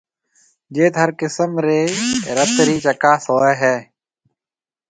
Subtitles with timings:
[0.75, 1.81] جيٿ ھر قسم رِي
[2.37, 3.75] رت رِي چڪاس ھوئيَ ھيََََ